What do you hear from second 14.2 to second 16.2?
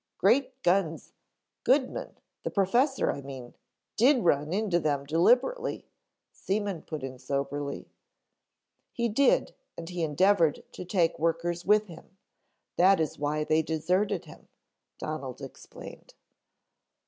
him," Donald explained.